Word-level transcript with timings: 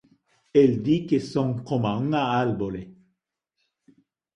El 0.61 0.71
di 0.85 0.95
que 1.07 1.17
son 1.31 1.49
coma 1.67 1.91
unha 2.05 2.23
árbore 2.45 2.81